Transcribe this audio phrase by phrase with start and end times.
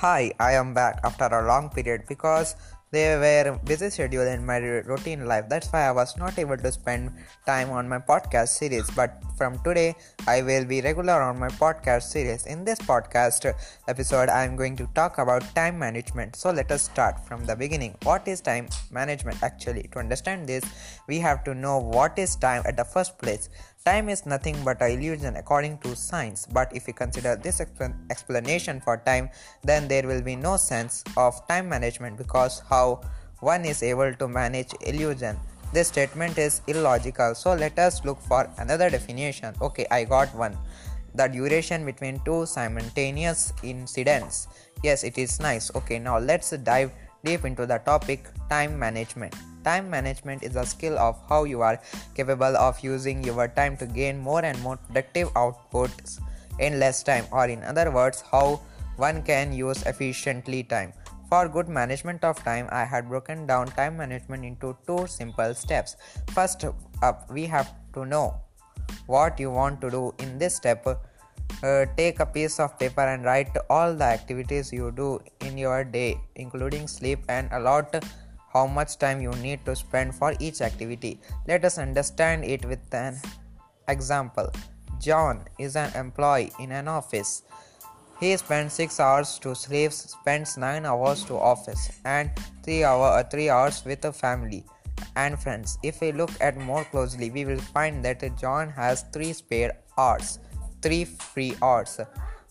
[0.00, 2.54] Hi, I am back after a long period because
[2.92, 5.46] there were busy schedule in my routine life.
[5.48, 7.10] That's why I was not able to spend
[7.46, 8.88] time on my podcast series.
[8.92, 9.96] But from today,
[10.28, 12.46] I will be regular on my podcast series.
[12.46, 13.52] In this podcast
[13.88, 16.36] episode, I am going to talk about time management.
[16.36, 17.96] So let us start from the beginning.
[18.04, 19.90] What is time management actually?
[19.94, 20.62] To understand this,
[21.08, 23.48] we have to know what is time at the first place.
[23.88, 26.46] Time is nothing but an illusion according to science.
[26.52, 27.58] But if we consider this
[28.10, 29.30] explanation for time,
[29.64, 33.00] then there will be no sense of time management because how
[33.40, 35.38] one is able to manage illusion.
[35.72, 39.54] This statement is illogical, so let us look for another definition.
[39.62, 40.54] Okay, I got one.
[41.14, 44.48] The duration between two simultaneous incidents.
[44.82, 45.74] Yes, it is nice.
[45.74, 46.92] Okay, now let's dive
[47.24, 49.34] deep into the topic time management.
[49.68, 51.78] Time management is a skill of how you are
[52.14, 56.18] capable of using your time to gain more and more productive outputs
[56.58, 58.60] in less time, or in other words, how
[58.96, 60.92] one can use efficiently time.
[61.28, 65.96] For good management of time, I had broken down time management into two simple steps.
[66.32, 66.64] First
[67.02, 68.40] up, we have to know
[69.06, 70.86] what you want to do in this step.
[70.86, 75.84] Uh, take a piece of paper and write all the activities you do in your
[75.84, 78.02] day, including sleep, and allot
[78.58, 81.20] how much time you need to spend for each activity.
[81.46, 83.16] Let us understand it with an
[83.86, 84.50] example.
[85.00, 87.42] John is an employee in an office.
[88.20, 92.30] He spends 6 hours to sleep, spends 9 hours to office, and
[92.64, 94.64] 3, hour, uh, 3 hours with a family
[95.14, 95.78] and friends.
[95.84, 100.40] If we look at more closely, we will find that John has 3 spare hours,
[100.82, 102.00] 3 free hours.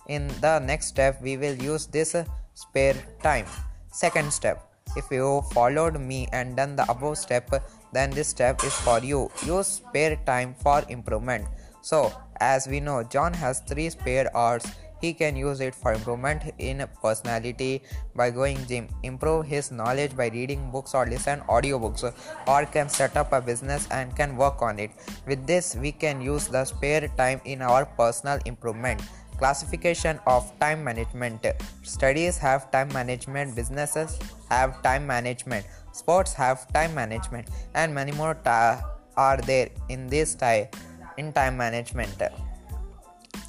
[0.08, 2.16] In the next step, we will use this
[2.53, 3.47] spare time.
[3.91, 7.49] Second step, if you followed me and done the above step,
[7.91, 9.29] then this step is for you.
[9.45, 11.45] Use spare time for improvement.
[11.81, 14.66] So, as we know, John has 3 spare hours.
[14.99, 17.83] He can use it for improvement in personality
[18.16, 18.88] by going gym.
[19.03, 22.03] Improve his knowledge by reading books or listen audiobooks
[22.47, 24.89] or can set up a business and can work on it.
[25.28, 29.01] With this we can use the spare time in our personal improvement.
[29.38, 31.45] Classification of time management.
[31.83, 34.17] Studies have time management businesses
[34.50, 35.66] have time management
[35.97, 38.81] sports have time management and many more ta-
[39.16, 40.75] are there in this type
[41.18, 42.22] in time management.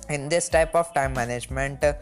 [0.08, 1.94] In this type of time management uh,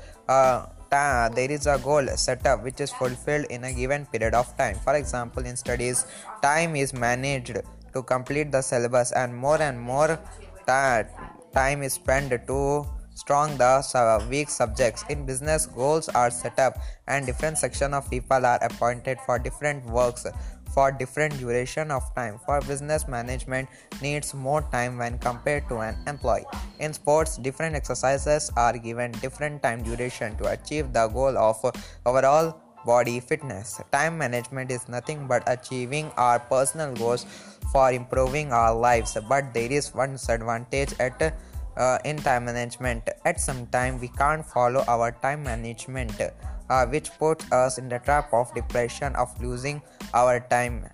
[0.91, 4.57] ta- there is a goal set up which is fulfilled in a given period of
[4.57, 4.77] time.
[4.85, 6.07] For example in studies
[6.43, 7.59] time is managed
[7.93, 10.21] to complete the syllabus and more and more
[10.67, 11.05] ta-
[11.53, 15.67] time is spent to strong the weak subjects in business.
[15.67, 16.79] Goals are set up
[17.09, 20.27] and different section of people are appointed for different works
[20.77, 22.39] for different duration of time.
[22.45, 23.69] For business management
[24.03, 26.45] needs more time when compared to an employee.
[26.79, 31.65] In sports different exercises are given different time duration to achieve the goal of
[32.05, 33.81] overall body fitness.
[33.91, 37.25] Time management is nothing but achieving our personal goals
[37.73, 41.35] for improving our lives but there is one disadvantage at
[41.77, 43.09] uh, in time management.
[43.25, 47.99] At some time we can't follow our time management uh, which puts us in the
[47.99, 49.83] trap of depression of losing
[50.15, 50.87] our time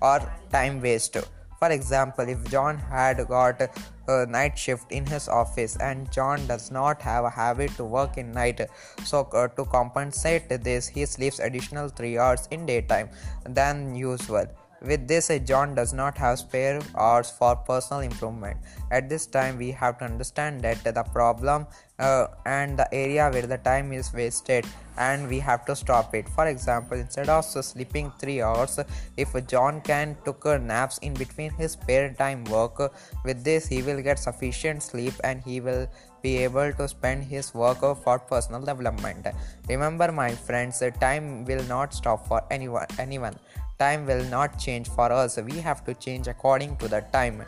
[0.00, 0.20] or
[0.50, 1.16] time waste.
[1.58, 3.60] For example if john had got
[4.08, 8.16] a night shift in his office and john does not have a habit to work
[8.16, 8.62] in night
[9.04, 13.10] so uh, to compensate this he sleeps additional 3 hours in daytime
[13.44, 14.46] than usual
[14.82, 18.56] with this, John does not have spare hours for personal improvement.
[18.90, 21.66] At this time, we have to understand that the problem
[21.98, 26.28] uh, and the area where the time is wasted, and we have to stop it.
[26.28, 28.78] For example, instead of sleeping three hours,
[29.16, 32.78] if John can took naps in between his spare time work,
[33.24, 35.86] with this he will get sufficient sleep and he will
[36.22, 39.26] be able to spend his work for personal development.
[39.68, 42.86] Remember, my friends, time will not stop for anyone.
[42.98, 43.36] Anyone
[43.82, 45.38] time will not change for us.
[45.50, 47.42] We have to change according to the time.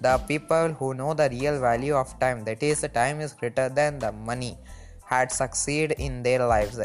[0.00, 3.68] The people who know the real value of time that is the time is greater
[3.68, 4.56] than the money
[5.04, 6.78] had succeed in their lives.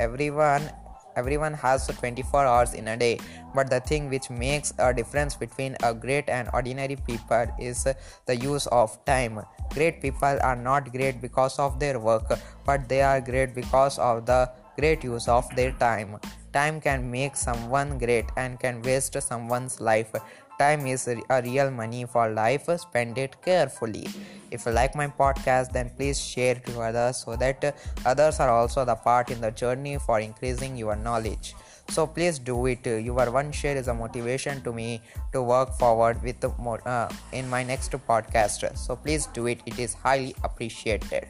[0.00, 0.70] Everyone
[1.16, 3.18] everyone has 24 hours in a day.
[3.54, 7.86] But the thing which makes a difference between a great and ordinary people is
[8.26, 9.40] the use of time.
[9.74, 14.26] Great people are not great because of their work but they are great because of
[14.26, 16.18] the great use of their time
[16.54, 20.12] Time can make someone great and can waste someone's life.
[20.56, 22.68] Time is a real money for life.
[22.78, 24.06] Spend it carefully.
[24.52, 27.74] If you like my podcast, then please share to others so that
[28.06, 31.56] others are also the part in the journey for increasing your knowledge.
[31.88, 32.86] So please do it.
[32.86, 35.02] Your one share is a motivation to me
[35.32, 38.78] to work forward with more uh, in my next podcast.
[38.78, 39.60] So please do it.
[39.66, 41.26] It is highly appreciated.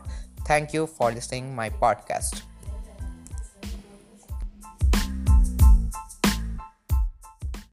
[0.47, 2.43] Thank you for listening my podcast.